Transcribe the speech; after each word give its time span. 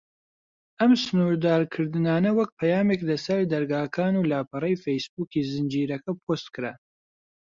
ئەم 0.79 0.91
سنوردارکردنانە 1.03 2.31
وەک 2.37 2.49
پەیامێک 2.59 3.01
لە 3.09 3.15
سەر 3.25 3.39
دەرگاکان 3.51 4.13
و 4.17 4.27
لاپەڕەی 4.31 4.81
فەیس 4.83 5.05
بووکی 5.13 5.47
زنجیرەکە 5.53 6.11
پۆست 6.25 6.47
کران. 6.55 6.77